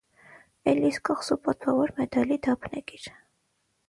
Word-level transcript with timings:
Էլլիս 0.69 0.95
կղզու 1.09 1.37
պատվավոր 1.47 1.93
մեդալի 1.99 2.39
դափնեկիր։ 2.47 3.07